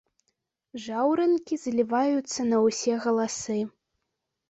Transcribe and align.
Жаўранкі 0.85 1.53
заліваюцца 1.65 2.49
на 2.51 2.65
ўсе 2.65 3.01
галасы. 3.07 3.59